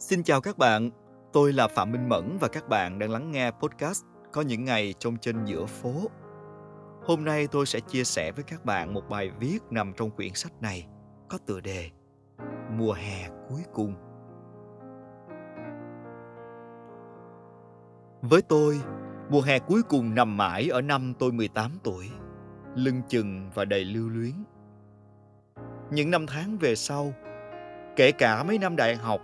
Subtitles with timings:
[0.00, 0.90] Xin chào các bạn,
[1.32, 4.94] tôi là Phạm Minh Mẫn và các bạn đang lắng nghe podcast Có những ngày
[4.98, 5.92] trong trên giữa phố.
[7.02, 10.34] Hôm nay tôi sẽ chia sẻ với các bạn một bài viết nằm trong quyển
[10.34, 10.86] sách này
[11.28, 11.90] có tựa đề
[12.78, 13.94] Mùa hè cuối cùng.
[18.22, 18.80] Với tôi,
[19.30, 22.10] mùa hè cuối cùng nằm mãi ở năm tôi 18 tuổi,
[22.74, 24.34] lưng chừng và đầy lưu luyến.
[25.90, 27.12] Những năm tháng về sau,
[27.96, 29.20] kể cả mấy năm đại học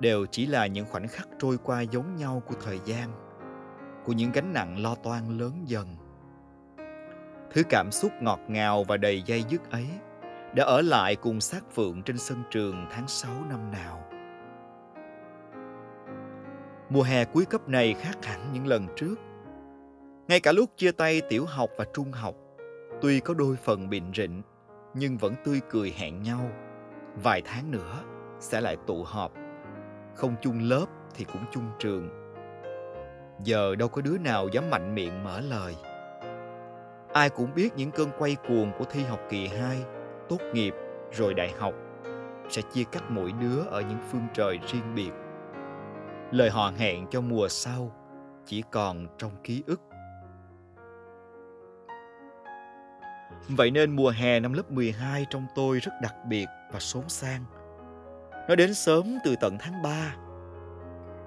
[0.00, 3.10] đều chỉ là những khoảnh khắc trôi qua giống nhau của thời gian
[4.04, 5.86] của những gánh nặng lo toan lớn dần
[7.50, 9.86] thứ cảm xúc ngọt ngào và đầy dây dứt ấy
[10.54, 14.02] đã ở lại cùng sát phượng trên sân trường tháng 6 năm nào.
[16.90, 19.14] Mùa hè cuối cấp này khác hẳn những lần trước.
[20.28, 22.34] Ngay cả lúc chia tay tiểu học và trung học,
[23.02, 24.42] tuy có đôi phần bịn rịnh,
[24.94, 26.50] nhưng vẫn tươi cười hẹn nhau.
[27.22, 28.02] Vài tháng nữa
[28.40, 29.32] sẽ lại tụ họp
[30.16, 32.08] không chung lớp thì cũng chung trường
[33.44, 35.76] giờ đâu có đứa nào dám mạnh miệng mở lời
[37.16, 39.82] ai cũng biết những cơn quay cuồng của thi học kỳ 2,
[40.28, 40.74] tốt nghiệp
[41.12, 41.74] rồi đại học
[42.48, 45.10] sẽ chia cắt mỗi đứa ở những phương trời riêng biệt.
[46.30, 47.92] Lời hò hẹn cho mùa sau
[48.46, 49.80] chỉ còn trong ký ức.
[53.48, 57.44] Vậy nên mùa hè năm lớp 12 trong tôi rất đặc biệt và xốn sang.
[58.48, 60.14] Nó đến sớm từ tận tháng 3.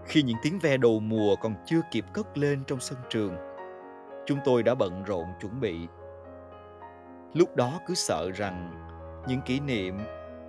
[0.06, 3.36] Khi những tiếng ve đầu mùa còn chưa kịp cất lên trong sân trường,
[4.26, 5.88] chúng tôi đã bận rộn chuẩn bị.
[7.34, 8.72] Lúc đó cứ sợ rằng
[9.28, 9.98] những kỷ niệm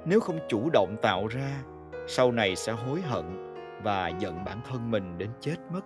[0.05, 1.63] nếu không chủ động tạo ra,
[2.09, 5.83] sau này sẽ hối hận và giận bản thân mình đến chết mất.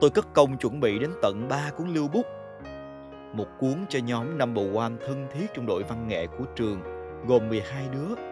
[0.00, 2.26] Tôi cất công chuẩn bị đến tận ba cuốn lưu bút.
[3.32, 6.80] Một cuốn cho nhóm number one thân thiết trong đội văn nghệ của trường,
[7.26, 8.29] gồm 12 đứa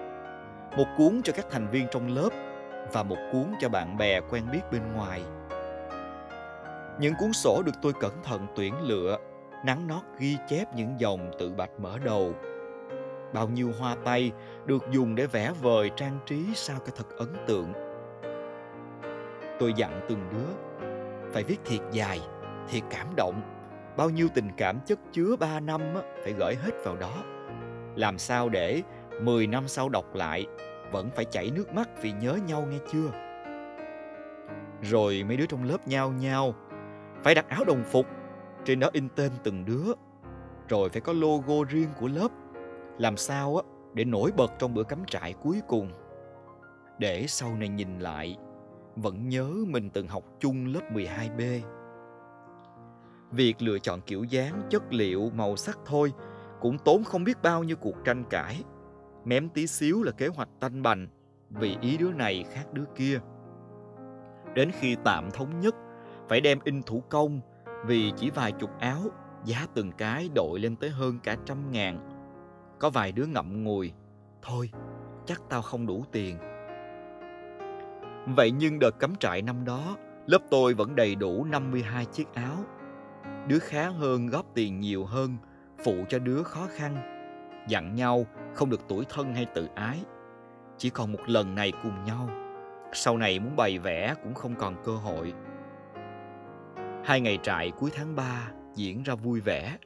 [0.76, 2.28] một cuốn cho các thành viên trong lớp
[2.92, 5.22] và một cuốn cho bạn bè quen biết bên ngoài.
[7.00, 9.18] Những cuốn sổ được tôi cẩn thận tuyển lựa,
[9.64, 12.34] nắng nót ghi chép những dòng tự bạch mở đầu.
[13.32, 14.32] Bao nhiêu hoa tay
[14.66, 17.72] được dùng để vẽ vời trang trí sao cho thật ấn tượng.
[19.58, 20.80] Tôi dặn từng đứa
[21.32, 22.20] phải viết thiệt dài,
[22.68, 23.40] thiệt cảm động.
[23.96, 25.80] Bao nhiêu tình cảm chất chứa ba năm
[26.24, 27.12] phải gửi hết vào đó.
[27.96, 28.82] Làm sao để
[29.22, 30.46] 10 năm sau đọc lại
[30.92, 33.10] vẫn phải chảy nước mắt vì nhớ nhau nghe chưa?
[34.82, 36.54] Rồi mấy đứa trong lớp nhau nhau
[37.22, 38.06] phải đặt áo đồng phục
[38.64, 39.92] trên đó in tên từng đứa.
[40.68, 42.28] Rồi phải có logo riêng của lớp
[42.98, 43.62] làm sao á
[43.94, 45.90] để nổi bật trong bữa cắm trại cuối cùng.
[46.98, 48.36] Để sau này nhìn lại
[48.96, 51.60] vẫn nhớ mình từng học chung lớp 12B.
[53.30, 56.12] Việc lựa chọn kiểu dáng, chất liệu, màu sắc thôi
[56.60, 58.62] cũng tốn không biết bao nhiêu cuộc tranh cãi
[59.28, 61.08] mém tí xíu là kế hoạch tanh bành
[61.50, 63.20] vì ý đứa này khác đứa kia.
[64.54, 65.74] Đến khi tạm thống nhất,
[66.28, 67.40] phải đem in thủ công
[67.86, 69.00] vì chỉ vài chục áo,
[69.44, 72.08] giá từng cái đội lên tới hơn cả trăm ngàn.
[72.78, 73.92] Có vài đứa ngậm ngùi,
[74.42, 74.70] thôi,
[75.26, 76.38] chắc tao không đủ tiền.
[78.36, 79.96] Vậy nhưng đợt cắm trại năm đó,
[80.26, 82.64] lớp tôi vẫn đầy đủ 52 chiếc áo.
[83.48, 85.36] Đứa khá hơn góp tiền nhiều hơn,
[85.84, 87.17] phụ cho đứa khó khăn
[87.68, 90.04] dặn nhau không được tuổi thân hay tự ái.
[90.76, 92.30] Chỉ còn một lần này cùng nhau,
[92.92, 95.32] sau này muốn bày vẽ cũng không còn cơ hội.
[97.04, 99.76] Hai ngày trại cuối tháng 3 diễn ra vui vẻ.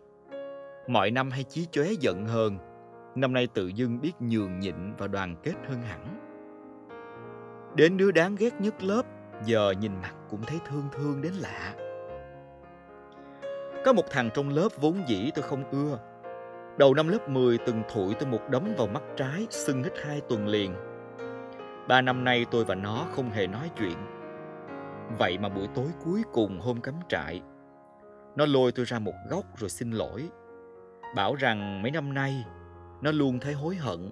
[0.89, 2.59] Mọi năm hay chí chóe giận hơn
[3.15, 6.19] năm nay tự dưng biết nhường nhịn và đoàn kết hơn hẳn.
[7.77, 9.03] Đến đứa đáng ghét nhất lớp,
[9.45, 11.75] giờ nhìn mặt cũng thấy thương thương đến lạ.
[13.85, 15.99] Có một thằng trong lớp vốn dĩ tôi không ưa
[16.79, 20.21] Đầu năm lớp 10 từng thụi tôi một đấm vào mắt trái, sưng hết hai
[20.29, 20.75] tuần liền.
[21.89, 23.97] Ba năm nay tôi và nó không hề nói chuyện.
[25.19, 27.43] Vậy mà buổi tối cuối cùng hôm cắm trại,
[28.37, 30.29] nó lôi tôi ra một góc rồi xin lỗi.
[31.17, 32.45] Bảo rằng mấy năm nay
[33.03, 34.11] nó luôn thấy hối hận,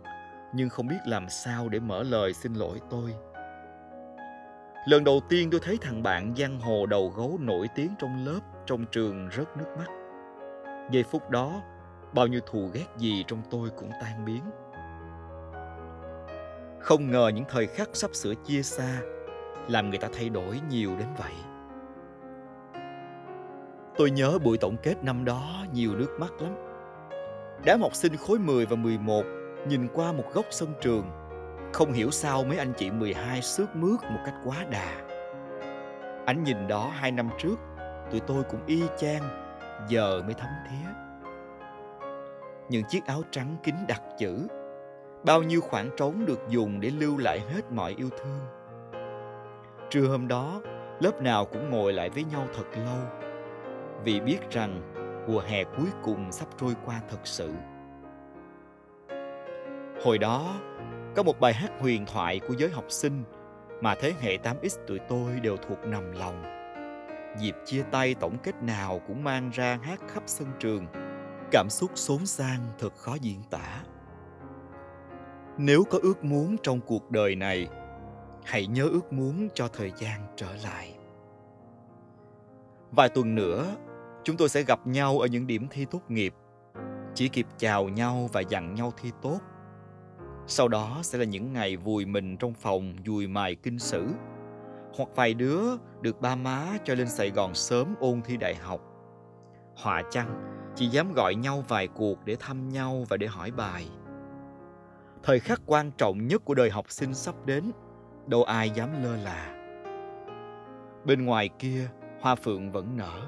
[0.54, 3.14] nhưng không biết làm sao để mở lời xin lỗi tôi.
[4.88, 8.40] Lần đầu tiên tôi thấy thằng bạn giang hồ đầu gấu nổi tiếng trong lớp,
[8.66, 9.88] trong trường rớt nước mắt.
[10.90, 11.62] Giây phút đó,
[12.14, 14.42] bao nhiêu thù ghét gì trong tôi cũng tan biến.
[16.80, 19.00] Không ngờ những thời khắc sắp sửa chia xa
[19.68, 21.32] làm người ta thay đổi nhiều đến vậy.
[23.96, 26.54] Tôi nhớ buổi tổng kết năm đó nhiều nước mắt lắm.
[27.64, 29.24] Đám học sinh khối 10 và 11
[29.68, 31.10] nhìn qua một góc sân trường,
[31.72, 35.06] không hiểu sao mấy anh chị 12 sướt mướt một cách quá đà.
[36.26, 37.56] Ánh nhìn đó hai năm trước,
[38.10, 39.22] tụi tôi cũng y chang,
[39.88, 41.09] giờ mới thấm thía
[42.70, 44.46] những chiếc áo trắng kín đặc chữ
[45.24, 48.40] bao nhiêu khoảng trống được dùng để lưu lại hết mọi yêu thương
[49.90, 50.60] trưa hôm đó,
[51.00, 53.28] lớp nào cũng ngồi lại với nhau thật lâu,
[54.04, 54.80] vì biết rằng
[55.28, 57.52] mùa hè cuối cùng sắp trôi qua thật sự
[60.04, 60.54] hồi đó,
[61.16, 63.22] có một bài hát huyền thoại của giới học sinh
[63.80, 66.42] mà thế hệ 8X tụi tôi đều thuộc nằm lòng.
[67.38, 70.86] Dịp chia tay tổng kết nào cũng mang ra hát khắp sân trường.
[71.50, 73.82] Cảm xúc xốn sang thật khó diễn tả.
[75.58, 77.68] Nếu có ước muốn trong cuộc đời này,
[78.44, 80.94] hãy nhớ ước muốn cho thời gian trở lại.
[82.90, 83.76] Vài tuần nữa,
[84.24, 86.34] chúng tôi sẽ gặp nhau ở những điểm thi tốt nghiệp.
[87.14, 89.40] Chỉ kịp chào nhau và dặn nhau thi tốt
[90.50, 94.06] sau đó sẽ là những ngày vùi mình trong phòng dùi mài kinh sử.
[94.96, 95.62] Hoặc vài đứa
[96.00, 98.80] được ba má cho lên Sài Gòn sớm ôn thi đại học.
[99.76, 103.88] Họa chăng chỉ dám gọi nhau vài cuộc để thăm nhau và để hỏi bài.
[105.22, 107.64] Thời khắc quan trọng nhất của đời học sinh sắp đến,
[108.26, 109.54] đâu ai dám lơ là.
[111.04, 111.88] Bên ngoài kia,
[112.20, 113.20] hoa phượng vẫn nở,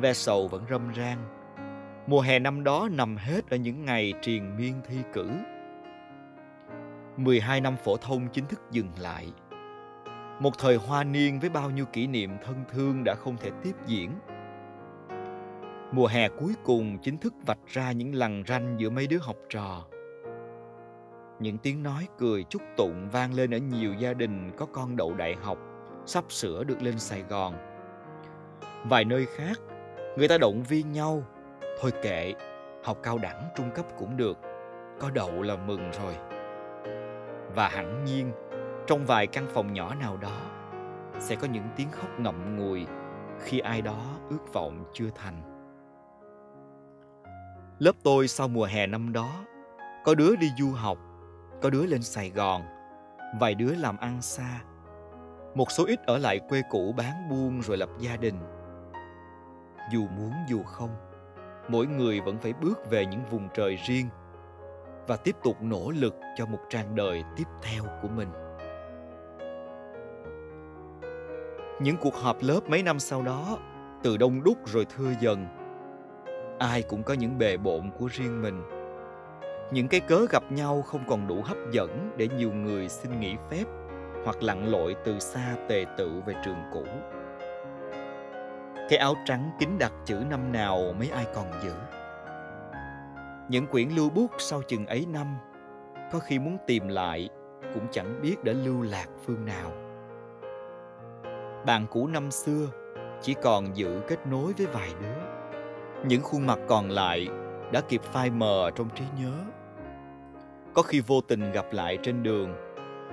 [0.00, 1.18] ve sầu vẫn râm ran.
[2.06, 5.30] Mùa hè năm đó nằm hết ở những ngày triền miên thi cử
[7.16, 9.32] 12 năm phổ thông chính thức dừng lại.
[10.40, 13.74] Một thời hoa niên với bao nhiêu kỷ niệm thân thương đã không thể tiếp
[13.86, 14.10] diễn.
[15.92, 19.36] Mùa hè cuối cùng chính thức vạch ra những lằn ranh giữa mấy đứa học
[19.48, 19.84] trò.
[21.40, 25.14] Những tiếng nói cười chúc tụng vang lên ở nhiều gia đình có con đậu
[25.14, 25.58] đại học,
[26.06, 27.54] sắp sửa được lên Sài Gòn.
[28.84, 29.58] Vài nơi khác,
[30.16, 31.22] người ta động viên nhau.
[31.80, 32.34] Thôi kệ,
[32.84, 34.38] học cao đẳng trung cấp cũng được,
[35.00, 36.14] có đậu là mừng rồi
[37.54, 38.32] và hẳn nhiên
[38.86, 40.40] trong vài căn phòng nhỏ nào đó
[41.18, 42.86] sẽ có những tiếng khóc ngậm ngùi
[43.40, 45.57] khi ai đó ước vọng chưa thành
[47.78, 49.44] lớp tôi sau mùa hè năm đó,
[50.04, 50.98] có đứa đi du học,
[51.62, 52.62] có đứa lên sài gòn,
[53.40, 54.60] vài đứa làm ăn xa.
[55.54, 58.34] Một số ít ở lại quê cũ bán buôn rồi lập gia đình.
[59.92, 60.90] Dù muốn dù không,
[61.68, 64.08] mỗi người vẫn phải bước về những vùng trời riêng
[65.06, 68.28] và tiếp tục nỗ lực cho một trang đời tiếp theo của mình.
[71.80, 73.58] Những cuộc họp lớp mấy năm sau đó,
[74.02, 75.57] từ đông đúc rồi thưa dần
[76.58, 78.62] ai cũng có những bề bộn của riêng mình.
[79.72, 83.36] Những cái cớ gặp nhau không còn đủ hấp dẫn để nhiều người xin nghỉ
[83.50, 83.64] phép
[84.24, 86.84] hoặc lặn lội từ xa tề tự về trường cũ.
[88.88, 91.72] Cái áo trắng kín đặt chữ năm nào mấy ai còn giữ.
[93.48, 95.36] Những quyển lưu bút sau chừng ấy năm,
[96.12, 97.28] có khi muốn tìm lại
[97.74, 99.72] cũng chẳng biết đã lưu lạc phương nào.
[101.66, 102.66] Bạn cũ năm xưa
[103.22, 105.27] chỉ còn giữ kết nối với vài đứa
[106.06, 107.28] những khuôn mặt còn lại
[107.72, 109.32] đã kịp phai mờ trong trí nhớ.
[110.74, 112.54] Có khi vô tình gặp lại trên đường,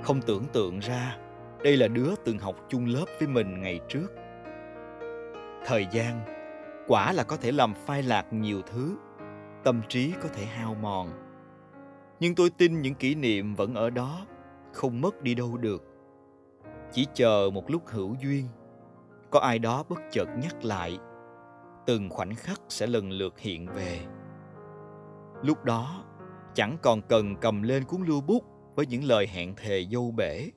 [0.04, 1.18] không tưởng tượng ra
[1.64, 4.08] đây là đứa từng học chung lớp với mình ngày trước.
[5.66, 6.22] Thời gian
[6.88, 8.96] quả là có thể làm phai lạc nhiều thứ,
[9.64, 11.10] tâm trí có thể hao mòn.
[12.20, 14.26] Nhưng tôi tin những kỷ niệm vẫn ở đó,
[14.74, 15.84] không mất đi đâu được.
[16.92, 18.48] Chỉ chờ một lúc hữu duyên,
[19.32, 20.98] có ai đó bất chợt nhắc lại
[21.86, 24.00] từng khoảnh khắc sẽ lần lượt hiện về.
[25.44, 26.04] Lúc đó,
[26.54, 28.44] chẳng còn cần cầm lên cuốn lưu bút
[28.76, 30.50] với những lời hẹn thề dâu bể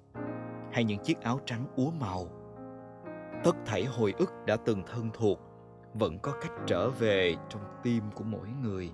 [0.73, 2.27] hay những chiếc áo trắng úa màu.
[3.45, 5.41] Tất thảy hồi ức đã từng thân thuộc,
[5.95, 8.93] vẫn có cách trở về trong tim của mỗi người.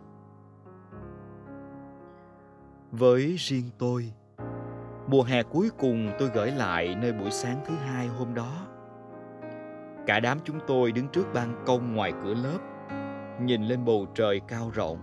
[2.91, 4.13] Với riêng tôi,
[5.09, 8.67] mùa hè cuối cùng tôi gửi lại nơi buổi sáng thứ hai hôm đó
[10.07, 12.59] cả đám chúng tôi đứng trước ban công ngoài cửa lớp,
[13.41, 14.99] nhìn lên bầu trời cao rộng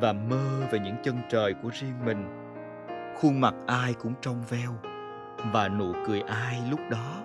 [0.00, 2.26] và mơ về những chân trời của riêng mình.
[3.20, 4.70] Khuôn mặt ai cũng trong veo
[5.52, 7.22] và nụ cười ai lúc đó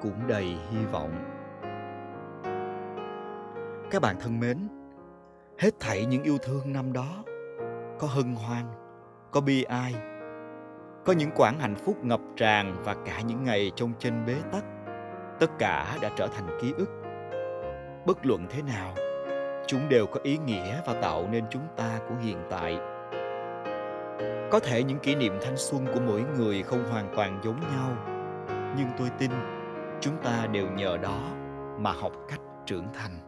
[0.00, 1.10] cũng đầy hy vọng.
[3.90, 4.58] Các bạn thân mến,
[5.58, 7.24] hết thảy những yêu thương năm đó
[7.98, 8.64] có hân hoan,
[9.30, 9.94] có bi ai,
[11.04, 14.64] có những quãng hạnh phúc ngập tràn và cả những ngày trong chân bế tắc
[15.40, 16.88] tất cả đã trở thành ký ức.
[18.06, 18.94] Bất luận thế nào
[19.66, 22.78] chúng đều có ý nghĩa và tạo nên chúng ta của hiện tại.
[24.50, 28.16] Có thể những kỷ niệm thanh xuân của mỗi người không hoàn toàn giống nhau
[28.76, 29.30] nhưng tôi tin
[30.00, 31.20] chúng ta đều nhờ đó
[31.78, 33.20] mà học cách trưởng thành.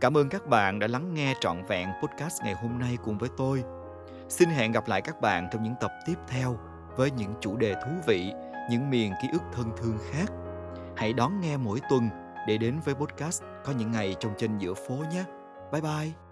[0.00, 3.28] Cảm ơn các bạn đã lắng nghe trọn vẹn podcast ngày hôm nay cùng với
[3.36, 3.64] tôi.
[4.28, 6.58] Xin hẹn gặp lại các bạn trong những tập tiếp theo
[6.96, 8.32] với những chủ đề thú vị,
[8.70, 10.26] những miền ký ức thân thương khác.
[10.96, 12.08] Hãy đón nghe mỗi tuần
[12.48, 15.24] để đến với podcast có những ngày trong trên giữa phố nhé.
[15.72, 16.25] Bye bye!